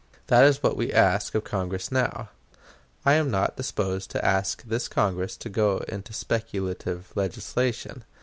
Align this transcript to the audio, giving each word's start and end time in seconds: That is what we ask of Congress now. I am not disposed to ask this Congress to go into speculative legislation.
That 0.25 0.45
is 0.45 0.63
what 0.63 0.75
we 0.75 0.91
ask 0.91 1.35
of 1.35 1.43
Congress 1.43 1.91
now. 1.91 2.29
I 3.05 3.13
am 3.13 3.29
not 3.29 3.55
disposed 3.55 4.09
to 4.09 4.25
ask 4.25 4.63
this 4.63 4.87
Congress 4.87 5.37
to 5.37 5.47
go 5.47 5.83
into 5.87 6.11
speculative 6.11 7.11
legislation. 7.13 8.03